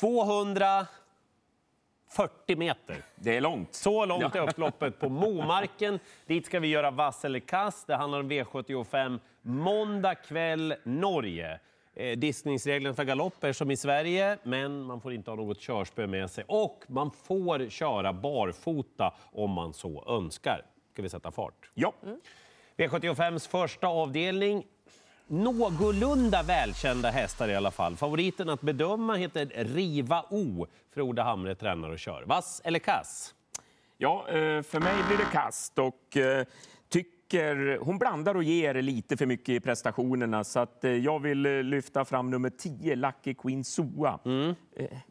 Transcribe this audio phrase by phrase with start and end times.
[0.00, 2.96] 240 meter.
[3.14, 3.74] Det är långt.
[3.74, 5.98] Så långt är upploppet på Momarken.
[6.26, 7.86] Dit ska vi göra vass eller kast.
[7.86, 11.60] Det handlar om V75 måndag kväll, Norge.
[11.94, 16.06] Eh, Diskningsreglerna för galopp är som i Sverige, men man får inte ha något körspö
[16.06, 16.44] med sig.
[16.48, 20.62] Och man får köra barfota om man så önskar.
[20.92, 21.70] Ska vi sätta fart?
[21.74, 21.92] Ja.
[22.76, 24.66] V75s första avdelning.
[25.30, 27.96] Någorlunda välkända hästar i alla fall.
[27.96, 30.66] Favoriten att bedöma heter Riva O.
[30.94, 32.22] Frode Hamre tränar och kör.
[32.26, 33.34] Vass eller kass?
[33.98, 36.46] Ja, eh, för mig blir det kast och eh,
[37.28, 41.42] tycker hon blandar och ger lite för mycket i prestationerna så att eh, jag vill
[41.42, 44.18] lyfta fram nummer 10, Lucky Queen Soa.
[44.24, 44.54] Mm.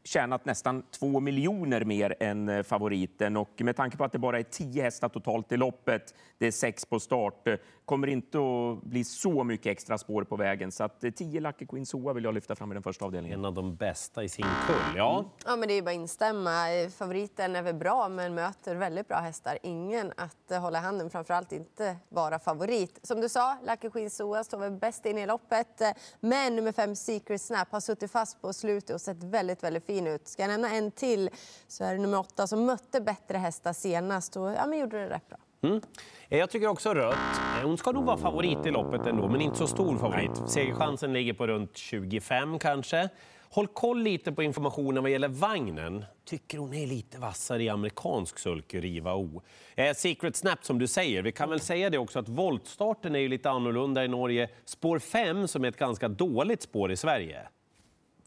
[0.04, 4.44] Tjänat nästan två miljoner mer än favoriten och med tanke på att det bara är
[4.44, 7.48] tio hästar totalt i loppet, det är sex på start,
[7.86, 10.72] kommer inte att bli så mycket extra spår på vägen.
[10.72, 13.40] Så att 10 Lucky Queen Soa vill jag lyfta fram i den första avdelningen.
[13.40, 15.26] En av de bästa i sin kull, ja.
[15.46, 16.52] Ja, men det är bara att instämma.
[16.98, 19.58] Favoriten är väl bra, men möter väldigt bra hästar.
[19.64, 23.00] Ingen att hålla handen, framförallt inte vara favorit.
[23.04, 25.82] Som du sa, Lucky Queen Soa står väl bäst in i loppet.
[26.20, 30.08] Men nummer fem Secret Snap har suttit fast på slutet och sett väldigt, väldigt fin
[30.08, 30.28] ut.
[30.28, 31.30] Ska jag nämna en till
[31.68, 35.10] så är det nummer åtta som mötte bättre hästar senast och ja, men gjorde det
[35.10, 35.38] rätt bra.
[35.62, 35.82] Mm.
[36.30, 37.16] Eh, jag tycker också rött.
[37.60, 40.32] Eh, hon ska nog vara favorit i loppet ändå, men inte så stor favorit.
[40.48, 43.10] Segerchansen ligger på runt 25 kanske.
[43.50, 46.06] Håll koll lite på informationen vad gäller vagnen.
[46.26, 48.82] Tycker hon är lite vassare i amerikansk sulky.
[48.82, 49.42] Riva O.
[49.76, 51.22] Eh, Secret Snap som du säger.
[51.22, 54.50] Vi kan väl säga det också att voltstarten är ju lite annorlunda i Norge.
[54.66, 57.48] Spår 5 som är ett ganska dåligt spår i Sverige.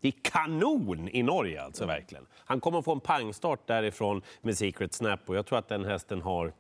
[0.01, 2.27] Det är kanon i Norge alltså verkligen.
[2.33, 6.23] Han kommer få en pangstart därifrån med Secret Snap och jag tror att den hästen
[6.23, 6.53] har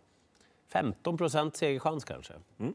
[0.72, 2.34] 15 procent segerchans kanske.
[2.58, 2.74] Mm.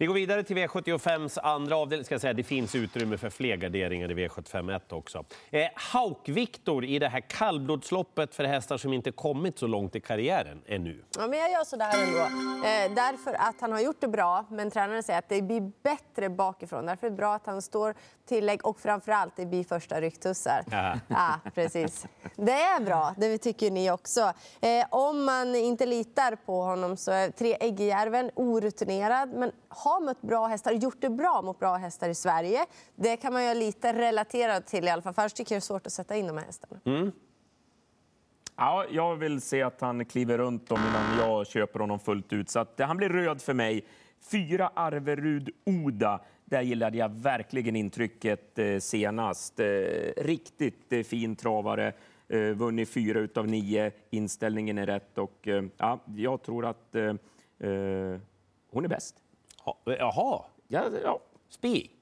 [0.00, 2.04] Vi går vidare till V75s andra avdelning.
[2.04, 5.24] Ska säga, det finns utrymme för fler garderingar i V75 också.
[5.50, 10.62] Eh, Hauk-Viktor i det här kallblodsloppet för hästar som inte kommit så långt i karriären
[10.66, 11.04] ännu.
[11.18, 12.18] Ja, men jag gör så där ändå.
[12.18, 16.28] Eh, därför att han har gjort det bra, men tränaren säger att det blir bättre
[16.28, 16.86] bakifrån.
[16.86, 17.94] Därför är det bra att han står
[18.28, 20.64] tillägg och framförallt det blir första rycktussar.
[21.08, 22.06] Ja, precis.
[22.36, 24.32] Det är bra, det tycker ni också.
[24.60, 30.00] Eh, om man inte litar på honom så är tre Äggjärven orutinerad, men har har
[30.00, 32.66] mött bra hästar, och gjort det bra mot bra hästar i Sverige.
[32.94, 35.64] Det kan man ju lite relatera till i alla fall, för annars tycker jag det
[35.64, 36.80] är svårt att sätta in de här hästarna.
[36.84, 37.12] Mm.
[38.56, 42.50] Ja, jag vill se att han kliver runt dem innan jag köper honom fullt ut.
[42.50, 43.84] Så att han blir röd för mig.
[44.32, 46.20] Fyra Arverud Oda.
[46.44, 49.60] Där gillade jag verkligen intrycket eh, senast.
[49.60, 49.66] Eh,
[50.16, 51.92] riktigt eh, fin travare.
[52.54, 53.92] Vunnit fyra av nio.
[54.10, 57.14] Inställningen är rätt och ja, jag tror att eh,
[58.70, 59.16] hon är bäst.
[59.84, 60.44] Jaha.
[60.68, 61.20] Ja, ja.
[61.48, 61.96] Spik?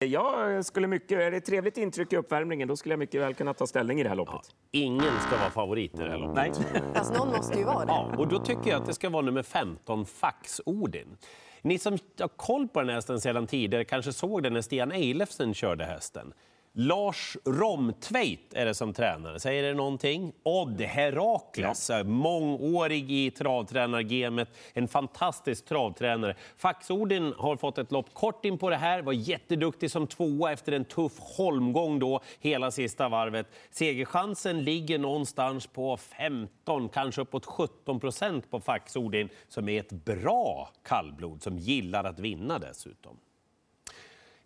[0.00, 3.34] Jag skulle mycket, är det ett trevligt intryck i uppvärmningen, då skulle jag mycket väl
[3.34, 4.40] kunna ta ställning i det här loppet.
[4.44, 6.34] Ja, ingen ska vara favorit i det här loppet.
[6.34, 6.82] Nej.
[6.94, 7.92] Fast någon måste ju vara det.
[7.92, 11.16] Ja, och då tycker jag att det ska vara nummer 15, Fax Odin.
[11.62, 15.54] Ni som har koll på den hästen sedan tidigare kanske såg den när Stian Eilefsen
[15.54, 16.32] körde hästen.
[16.72, 19.40] Lars Romtveit är det som tränare.
[19.40, 20.32] Säger det någonting?
[20.42, 22.04] Odd Herakles, ja.
[22.04, 24.48] mångårig i travtränargemet.
[24.72, 26.36] En fantastisk travtränare.
[26.56, 29.02] Faxodin har fått ett lopp kort in på det här.
[29.02, 33.46] Var jätteduktig som tvåa efter en tuff holmgång då hela sista varvet.
[33.70, 40.70] Segerchansen ligger någonstans på 15, kanske uppåt 17 procent på Faxodin som är ett bra
[40.84, 43.16] kallblod som gillar att vinna dessutom.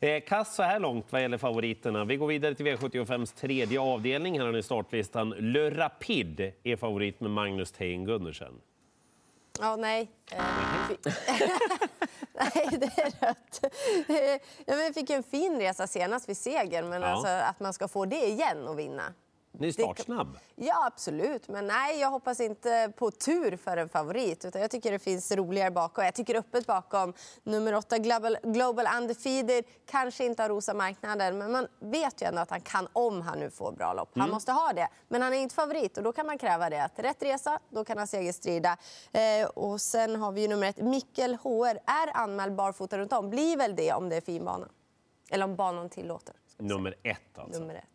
[0.05, 2.05] Eh, kass så här långt vad gäller favoriterna.
[2.05, 4.39] Vi går vidare till V75s tredje avdelning.
[4.39, 5.31] Här har ni startlistan.
[5.31, 8.61] Le Rapide är favorit med Magnus Tejen Gundersen.
[9.61, 10.11] Ja, nej.
[10.33, 10.45] Eh,
[12.33, 13.65] nej, det är rött.
[14.67, 17.09] Ja, men fick en fin resa senast vid segern, men ja.
[17.09, 19.03] alltså, att man ska få det igen och vinna.
[19.59, 20.39] Ni är startsnabb.
[20.55, 21.49] Ja, absolut.
[21.49, 24.45] Men nej, jag hoppas inte på tur för en favorit.
[24.45, 26.05] Utan jag tycker det finns roligare bakom.
[26.05, 29.65] Jag tycker öppet bakom nummer åtta, Global, Global Undefeated.
[29.87, 33.39] Kanske inte har rosa marknaden, men man vet ju ändå att han kan om han
[33.39, 34.11] nu får bra lopp.
[34.15, 34.35] Han mm.
[34.35, 34.89] måste ha det.
[35.09, 36.85] Men han är inte favorit och då kan man kräva det.
[36.85, 38.77] Att rätt resa, då kan han segerstrida.
[39.13, 41.79] Eh, och sen har vi ju nummer ett, Mikkel HR.
[41.87, 43.31] Är anmäld barfota runt om.
[43.31, 44.69] Blir väl det om det är fin bana.
[45.31, 46.35] Eller om banan tillåter.
[46.59, 47.61] Nummer ett alltså.
[47.61, 47.94] Nummer ett.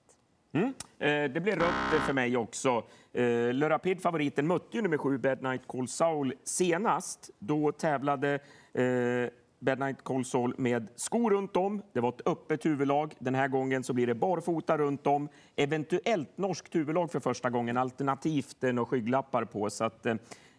[0.52, 0.74] Mm.
[1.00, 2.84] Eh, det blir rött för mig också.
[3.14, 7.30] Eh, Le Rapid, favoriten, mötte ju nummer sju Bad Night Call Saul senast.
[7.40, 8.40] Då tävlade
[8.74, 9.30] eh,
[9.60, 11.82] Bad Night Call Saul med skor runt om.
[11.94, 13.16] Det var ett öppet huvudlag.
[13.20, 15.30] Den här gången så blir det barfota runt om.
[15.56, 19.70] Eventuellt norskt huvudlag för första gången, alternativt eh, några skygglappar på.
[19.70, 20.16] Så att, eh,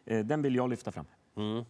[0.07, 1.07] eh, den vill jag lyfta fram.
[1.37, 1.65] Mm.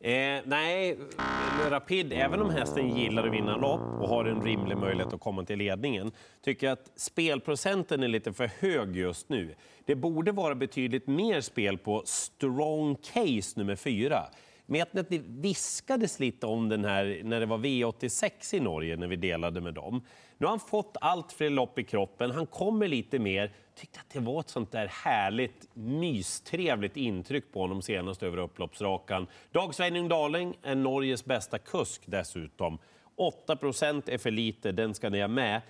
[0.00, 4.76] Eh, nej, eh, Rapid, även om hästen gillar att vinna lopp och har en rimlig
[4.76, 6.12] möjlighet att komma till ledningen,
[6.44, 9.54] tycker jag att spelprocenten är lite för hög just nu.
[9.84, 14.24] Det borde vara betydligt mer spel på Strong Case nummer fyra.
[14.70, 19.06] Men att det viskades lite om den här när det var V86 i Norge, när
[19.06, 20.04] vi delade med dem.
[20.38, 23.52] Nu har han fått allt fler lopp i kroppen, han kommer lite mer.
[23.74, 29.26] Tyckte att det var ett sånt där härligt, mystrevligt intryck på honom senast över upploppsrakan.
[29.52, 32.78] Dag Sveining Darling är Norges bästa kusk dessutom.
[33.16, 35.60] 8% är för lite, den ska ni ha med.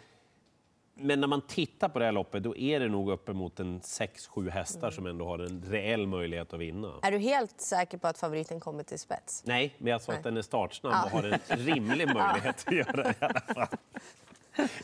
[1.01, 4.51] Men när man tittar på det här loppet, då är det nog uppemot en 6-7
[4.51, 4.93] hästar mm.
[4.93, 6.93] som ändå har en reell möjlighet att vinna.
[7.03, 9.43] Är du helt säker på att favoriten kommer till spets?
[9.47, 11.05] Nej, men jag sa att den är startsnabb ja.
[11.05, 13.79] och har en rimlig möjlighet att göra det i alla fall.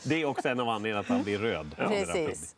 [0.03, 1.75] Det är också en av anledningarna att han blir röd.
[1.77, 2.55] Precis.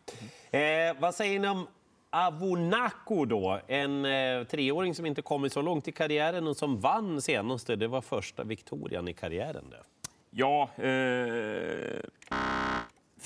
[0.51, 0.61] Eh,
[0.99, 1.67] vad säger ni om
[2.09, 7.21] Avonako då, en eh, treåring som inte kommit så långt i karriären och som vann
[7.21, 7.75] senaste.
[7.75, 9.65] Det var första Victorian i karriären.
[9.69, 9.83] Det.
[10.29, 11.99] Ja, eh,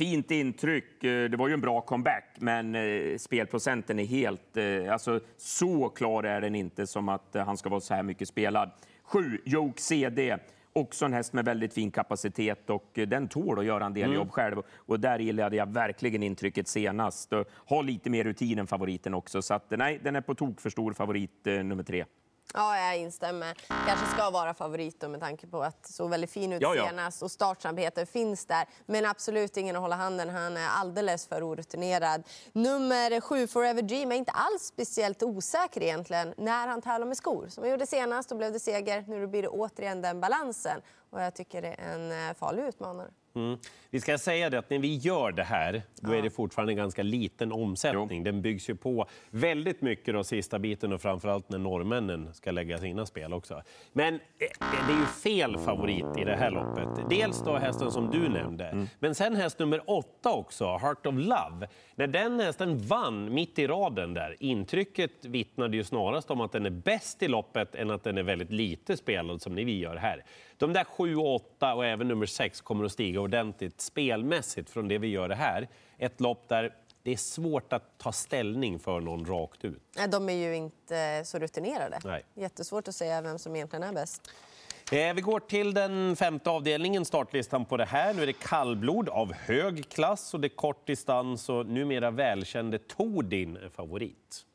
[0.02, 1.04] fint intryck.
[1.04, 4.58] Eh, det var ju en bra comeback, men eh, spelprocenten är helt...
[4.58, 8.28] Eh, alltså, så klar är den inte som att han ska vara så här mycket
[8.28, 8.72] spelad.
[9.04, 10.38] Sju, Joke CD.
[10.74, 14.16] Också en häst med väldigt fin kapacitet och den tål att göra en del mm.
[14.16, 14.62] jobb själv.
[14.76, 17.34] Och där gillade jag verkligen intrycket senast.
[17.66, 19.42] Har lite mer rutin än favoriten också.
[19.42, 22.06] Så att, nej, den är på tok för stor favorit nummer tre.
[22.54, 23.58] Ja, jag instämmer.
[23.88, 26.88] Kanske ska vara favorit med tanke på att så väldigt fin ut ja, ja.
[26.88, 28.66] senast och startsamheten finns där.
[28.86, 30.30] Men absolut ingen att hålla handen.
[30.30, 32.24] Han är alldeles för orutinerad.
[32.54, 37.48] Nummer sju, Forever Dream, är inte alls speciellt osäker egentligen när han tävlar med skor.
[37.50, 39.06] Som han gjorde senast, då blev det seger.
[39.08, 40.82] Nu blir det återigen den balansen.
[41.10, 43.10] Och jag tycker det är en eh, farlig utmanare.
[43.36, 43.58] Mm.
[43.90, 46.78] Vi ska säga det att när vi gör det här, då är det fortfarande en
[46.78, 48.20] ganska liten omsättning.
[48.20, 48.24] Jo.
[48.24, 52.78] Den byggs ju på väldigt mycket då sista biten och framförallt när norrmännen ska lägga
[52.78, 53.62] sina spel också.
[53.94, 54.20] Men eh,
[54.88, 57.10] det är ju fel favorit i det här loppet.
[57.10, 58.88] Dels då hästen som du nämnde, mm.
[59.00, 61.68] men sen häst nummer åtta också, Heart of Love.
[61.96, 66.66] När den hästen vann mitt i raden där, intrycket vittnade ju snarast om att den
[66.66, 69.96] är bäst i loppet än att den är väldigt lite spelad som ni vi gör
[69.96, 70.24] här.
[70.62, 74.88] De där 7 och 8 och även nummer 6 kommer att stiga ordentligt spelmässigt från
[74.88, 75.68] det vi gör det här.
[75.98, 79.82] Ett lopp där det är svårt att ta ställning för någon rakt ut.
[79.96, 82.00] Nej, de är ju inte så rutinerade.
[82.04, 82.24] Nej.
[82.34, 84.32] Jättesvårt att säga vem som egentligen är bäst.
[84.92, 88.14] Eh, vi går till den femte avdelningen, startlistan på det här.
[88.14, 92.80] Nu är det kallblod av hög klass och det är kort distans och numera välkände
[92.80, 94.46] Tordin är favorit.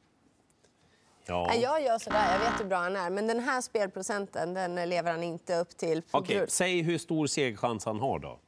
[1.28, 1.54] Ja.
[1.54, 3.10] Jag gör sådär, jag vet hur bra han är.
[3.10, 6.02] Men den här spelprocenten den lever han inte upp till.
[6.10, 8.38] Okej, säg hur stor segerchans han har då.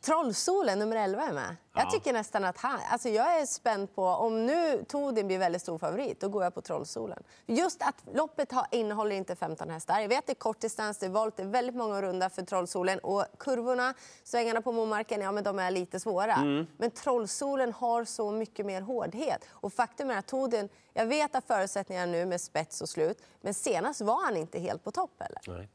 [0.00, 1.56] Trollsolen, nummer 11, är med.
[1.72, 1.80] Ja.
[1.80, 2.80] Jag tycker nästan att han...
[2.90, 4.04] Alltså jag är spänd på...
[4.04, 7.22] Om nu Todin blir väldigt stor favorit, då går jag på Trollsolen.
[7.46, 10.00] Just att loppet har, innehåller inte 15 hästar.
[10.00, 12.42] Jag vet att det är kortdistans, det är volt, det är väldigt många runda för
[12.42, 12.98] Trollsolen.
[12.98, 16.34] Och kurvorna, svängarna på Momarken, ja men de är lite svåra.
[16.34, 16.66] Mm.
[16.76, 19.44] Men Trollsolen har så mycket mer hårdhet.
[19.48, 20.68] Och faktum är att Todin...
[20.92, 24.84] Jag vet att förutsättningarna nu med spets och slut, men senast var han inte helt
[24.84, 25.40] på topp heller.
[25.46, 25.68] Nej.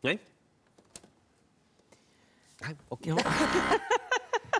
[0.00, 0.18] Nej,
[2.88, 3.14] Okay.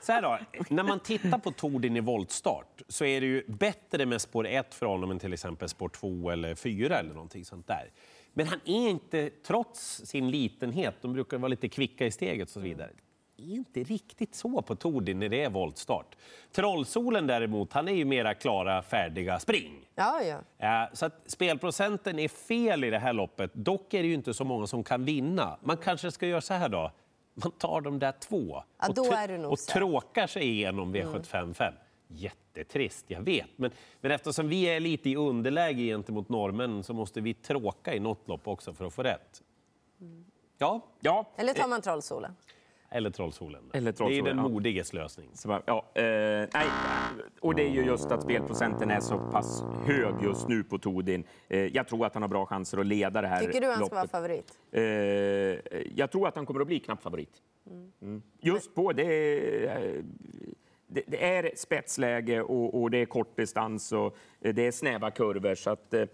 [0.02, 4.06] Så här då, när man tittar på Tordin i voltstart så är det ju bättre
[4.06, 7.66] med spår 1 för honom än till exempel spår 2 eller 4 eller någonting sånt
[7.66, 7.90] där.
[8.32, 12.52] Men han är inte, trots sin litenhet, de brukar vara lite kvicka i steget och
[12.52, 12.90] så vidare,
[13.36, 16.16] är inte riktigt så på Tordin när det är voltstart.
[16.52, 19.88] Trollsolen däremot, han är ju mera klara, färdiga, spring.
[19.94, 20.20] Ja,
[20.58, 20.90] ja.
[20.92, 23.54] Så att spelprocenten är fel i det här loppet.
[23.54, 25.58] Dock är det ju inte så många som kan vinna.
[25.62, 26.92] Man kanske ska göra så här då
[27.34, 28.88] man tar de där två ja,
[29.46, 31.62] och, och tråkar sig igenom V755.
[31.62, 31.74] Mm.
[32.08, 33.48] Jättetrist, jag vet.
[33.56, 38.00] Men, men eftersom vi är lite i underläge gentemot norrmännen så måste vi tråka i
[38.00, 39.42] något lopp också för att få rätt.
[40.00, 40.24] Mm.
[40.58, 40.80] Ja.
[41.00, 41.24] ja.
[41.36, 42.36] Eller tar man Trollsolen?
[42.94, 43.62] Eller Trollsolen.
[43.72, 45.02] Eller trollsolen, det är den modiges ja.
[45.02, 45.30] lösning.
[45.66, 46.02] Ja, eh,
[46.54, 46.66] nej.
[47.40, 51.24] Och det är ju just att spelprocenten är så pass hög just nu på Todin.
[51.48, 53.80] Eh, jag tror att han har bra chanser att leda det här Tycker du han
[53.80, 53.86] loppet.
[53.86, 54.58] ska vara favorit?
[54.72, 54.82] Eh,
[55.94, 57.32] jag tror att han kommer att bli knapp favorit.
[57.70, 57.92] Mm.
[58.02, 58.22] Mm.
[58.40, 60.04] Just på det, eh,
[60.86, 65.54] det, det är spetsläge och, och, det är kortdistans och det är snäva kurvor.
[65.54, 66.06] Så att, eh,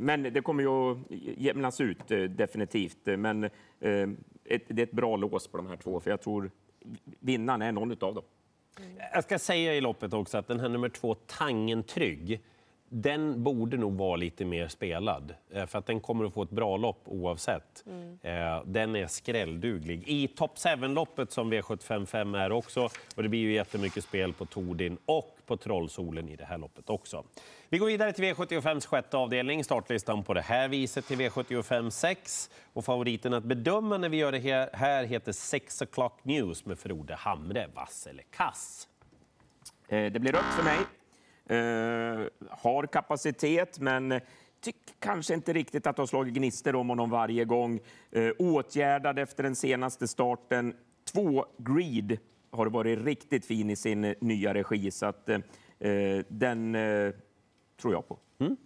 [0.00, 0.98] men det kommer ju att
[1.38, 3.06] jämnas ut eh, definitivt.
[3.06, 3.50] Men
[4.44, 6.50] ett, det är ett bra lås på de här två, för jag tror
[7.20, 8.24] vinnaren är någon av dem.
[8.78, 8.96] Mm.
[9.12, 12.40] Jag ska säga i loppet också att den här nummer två, Tangen Trygg,
[12.94, 15.34] den borde nog vara lite mer spelad.
[15.50, 17.84] Eh, för att den kommer att få ett bra lopp oavsett.
[17.86, 18.18] Mm.
[18.72, 20.08] Den är skrällduglig.
[20.08, 22.88] I Top 7-loppet som V755 är också.
[23.16, 26.90] Och det blir ju jättemycket spel på Tordin och på Trollsolen i det här loppet
[26.90, 27.24] också.
[27.68, 29.64] Vi går vidare till V75 sjätte avdelning.
[29.64, 32.50] Startlistan på det här viset till V75 6.
[32.72, 37.14] Och favoriten att bedöma när vi gör det här heter 6 o'clock news med Frode
[37.14, 38.88] Hamre, vass eller kass.
[39.88, 40.78] Det blir rött för mig.
[41.50, 44.20] Uh, har kapacitet, men
[44.60, 47.80] tycker kanske inte riktigt att de har slagit gnister om honom varje gång.
[48.16, 50.74] Uh, åtgärdad efter den senaste starten.
[51.12, 52.18] Två, Greed,
[52.50, 56.72] har varit riktigt fin i sin nya regi, så att, uh, den
[57.80, 58.18] tror jag på.
[58.38, 58.56] Mm.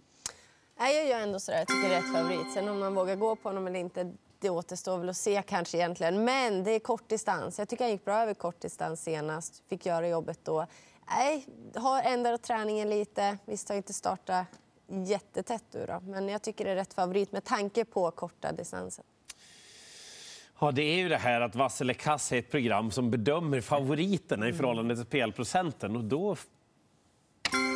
[0.79, 1.59] Nej, jag gör ändå sådär.
[1.59, 2.53] Jag tycker det är rätt favorit.
[2.53, 5.77] Sen om man vågar gå på honom eller inte, det återstår väl att se kanske
[5.77, 6.23] egentligen.
[6.23, 7.59] Men det är kortdistans.
[7.59, 9.63] Jag tycker han gick bra över kortdistans senast.
[9.69, 10.65] Fick göra jobbet då.
[11.09, 11.45] Nej,
[11.75, 13.37] har ändrat träningen lite.
[13.45, 14.47] Visst har inte startat
[14.87, 19.05] jättetätt nu då, men jag tycker det är rätt favorit med tanke på korta distansen.
[20.59, 24.49] Ja, det är ju det här att Vassele Kass är ett program som bedömer favoriterna
[24.49, 26.35] i förhållande till spelprocenten och då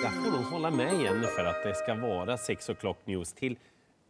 [0.04, 3.58] jag får nog hålla med Jenny för att det ska vara 6 o'clock news till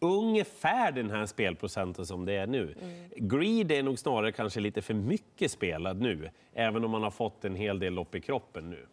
[0.02, 2.76] ungefär den här spelprocenten som det är nu.
[2.82, 3.10] Mm.
[3.16, 7.46] Greed är nog snarare kanske lite för mycket spelad nu, även om man har fått
[7.46, 8.88] en hel del lopp i kroppen nu.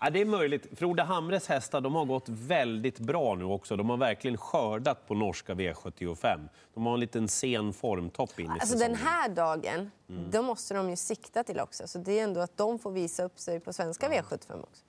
[0.00, 0.78] Ja, det är möjligt.
[0.78, 3.76] Frode Hamres hästar de har gått väldigt bra nu också.
[3.76, 6.48] De har verkligen skördat på norska V75.
[6.74, 10.30] De har en liten sen formtopp in i alltså Den här dagen, mm.
[10.30, 11.88] då måste de ju sikta till också.
[11.88, 14.22] Så det är ändå att de får visa upp sig på svenska ja.
[14.22, 14.84] V75 också.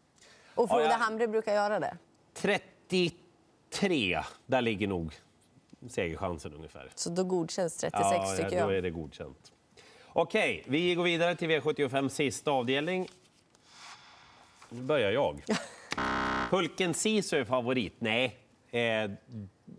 [0.55, 0.95] Och Frode ja, ja.
[0.95, 1.97] Hamre brukar göra det.
[2.33, 5.13] 33, där ligger nog
[5.89, 6.91] segerchansen ungefär.
[6.95, 8.67] Så då godkänns 36 ja, tycker jag.
[8.67, 9.51] då är det godkänt.
[10.07, 13.07] Okej, vi går vidare till V75 sista avdelning.
[14.69, 15.43] Nu börjar jag.
[16.51, 17.95] Hulken Sisu är favorit.
[17.99, 18.37] Nej,
[18.71, 19.11] eh,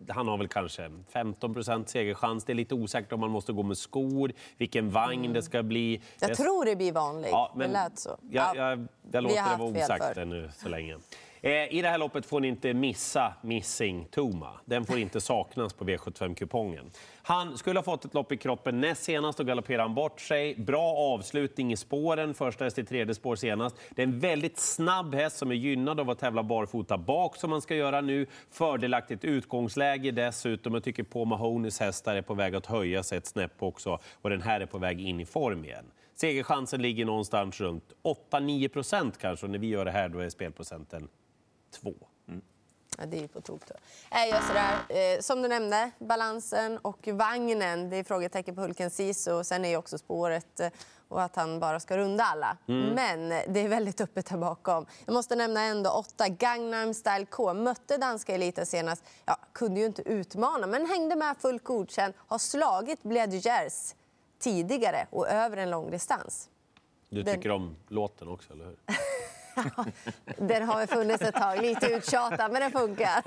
[0.08, 2.44] han har väl kanske 15 procent segerchans.
[2.44, 5.32] Det är lite osäkert om man måste gå med skor, vilken vagn mm.
[5.32, 6.02] det ska bli.
[6.20, 7.30] Jag tror det blir vanligt.
[7.30, 8.18] Ja, men det lät så.
[8.30, 10.99] Jag, jag, jag låter det vara osagt ännu så länge.
[11.44, 14.50] Eh, I det här loppet får ni inte missa Missing Toma.
[14.64, 16.90] Den får inte saknas på V75-kupongen.
[17.22, 20.54] Han skulle ha fått ett lopp i kroppen näst senast och galopperade han bort sig.
[20.54, 23.76] Bra avslutning i spåren, första häst i tredje spår senast.
[23.90, 27.50] Det är en väldigt snabb häst som är gynnad av att tävla barfota bak som
[27.50, 28.26] man ska göra nu.
[28.50, 30.74] Fördelaktigt utgångsläge dessutom.
[30.74, 34.30] Jag tycker på Mahonys hästar är på väg att höja sig ett snäpp också och
[34.30, 35.84] den här är på väg in i form igen.
[36.14, 37.92] Segerchansen ligger någonstans runt
[38.30, 39.46] 8-9 procent kanske.
[39.46, 41.08] Och när vi gör det här då är spelprocenten
[41.75, 41.95] 2.
[42.28, 42.43] Mm.
[42.99, 43.62] Ja, det är ju på tok.
[44.11, 47.90] Äh, jag sådär, eh, som du nämnde, balansen och vagnen.
[47.90, 49.45] Det är frågetecken på Hulken Sisu.
[49.45, 50.69] Sen är också spåret eh,
[51.09, 52.57] och att han bara ska runda alla.
[52.69, 52.95] Mm.
[52.95, 54.87] Men det är väldigt öppet här bakom.
[55.04, 57.54] Jag måste nämna ändå åtta Gangnam Style K.
[57.54, 59.04] Mötte danska eliten senast.
[59.25, 62.14] Ja, kunde ju inte utmana, men hängde med fullt godkänd.
[62.16, 63.95] Har slagit Bledgers
[64.38, 66.49] tidigare och över en lång distans.
[67.09, 67.52] Du tycker Den...
[67.52, 68.76] om låten också, eller hur?
[70.38, 71.62] den har väl funnits ett tag.
[71.62, 73.23] Lite uttjatad, men den funkar.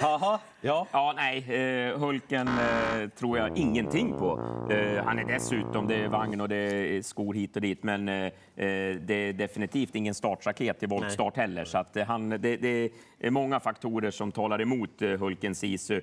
[0.00, 0.86] Jaha, ja.
[0.92, 4.40] Ja, nej, eh, Hulken eh, tror jag ingenting på.
[4.70, 8.06] Eh, han är dessutom, det är vagn och det är skor hit och dit, men
[8.06, 11.64] det är definitivt ingen startraket i voltstart heller.
[11.64, 16.00] Så att, han, det, det, är många faktorer som talar emot Hulken Sisu.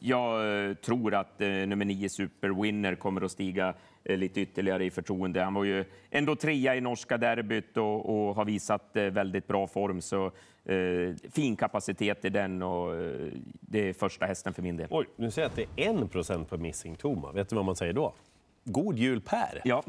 [0.00, 0.40] jag
[0.82, 3.74] tror att nummer nio Super Winner kommer att stiga
[4.04, 5.42] lite ytterligare i förtroende.
[5.42, 9.66] Han var ju ändå trea i norska derbyt och, och har visat eh, väldigt bra
[9.66, 10.00] form.
[10.00, 10.26] Så
[10.64, 13.28] eh, fin kapacitet i den och eh,
[13.60, 14.88] det är första hästen för min del.
[14.90, 17.32] Oj, nu säger jag att det är en procent på Missing Toma.
[17.32, 18.14] Vet du vad man säger då?
[18.64, 19.60] God jul Per!
[19.64, 19.82] Ja.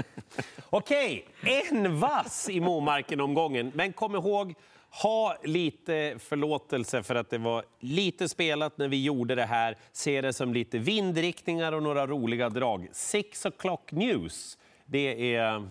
[0.70, 3.72] Okej, en vass i Momarken-omgången.
[3.74, 4.54] Men kom ihåg,
[4.90, 9.76] ha lite förlåtelse för att det var lite spelat när vi gjorde det här.
[9.92, 12.88] Se det som lite vindriktningar och några roliga drag.
[12.92, 15.68] Six o'clock news, det är...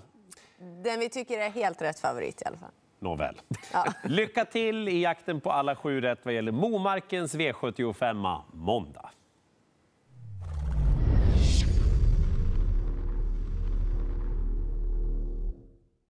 [0.84, 2.72] Den vi tycker är helt rätt favorit i alla fall.
[3.00, 3.42] Nåväl.
[3.74, 3.94] Ja.
[4.04, 9.10] Lycka till i jakten på alla sju rätt vad gäller Momarkens V75 måndag.